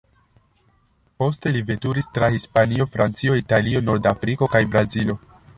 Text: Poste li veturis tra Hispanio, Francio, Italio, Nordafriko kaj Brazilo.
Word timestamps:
Poste 1.23 1.53
li 1.57 1.61
veturis 1.67 2.09
tra 2.17 2.31
Hispanio, 2.37 2.89
Francio, 2.97 3.39
Italio, 3.45 3.85
Nordafriko 3.91 4.53
kaj 4.57 4.67
Brazilo. 4.75 5.21